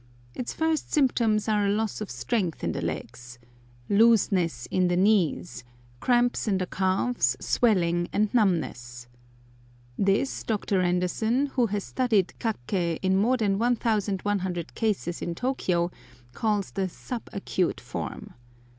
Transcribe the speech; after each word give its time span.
Its 0.33 0.51
first 0.51 0.91
symptoms 0.91 1.47
are 1.47 1.67
a 1.67 1.71
loss 1.71 2.01
of 2.01 2.09
strength 2.09 2.63
in 2.63 2.71
the 2.71 2.81
legs, 2.81 3.37
"looseness 3.87 4.67
in 4.71 4.87
the 4.87 4.97
knees," 4.97 5.63
cramps 5.99 6.47
in 6.47 6.57
the 6.57 6.65
calves, 6.65 7.37
swelling, 7.39 8.09
and 8.11 8.33
numbness. 8.33 9.05
This, 9.99 10.41
Dr. 10.41 10.81
Anderson, 10.81 11.45
who 11.53 11.67
has 11.67 11.83
studied 11.83 12.33
kak'ké 12.39 12.97
in 13.03 13.15
more 13.15 13.37
than 13.37 13.59
1100 13.59 14.73
cases 14.73 15.21
in 15.21 15.35
Tôkiyô, 15.35 15.91
calls 16.33 16.71
the 16.71 16.89
sub 16.89 17.29
acute 17.31 17.79
form. 17.79 18.33